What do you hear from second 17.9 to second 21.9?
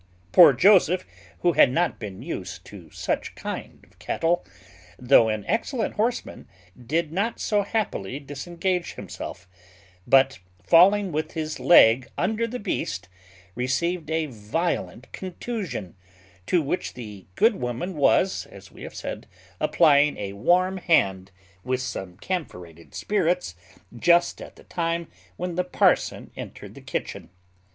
was, as we have said, applying a warm hand, with